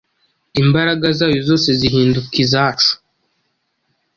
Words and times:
imbaraga 0.61 1.05
zayo 1.17 1.39
zose 1.49 1.69
zihinduka 1.79 2.35
izacu. 2.43 2.91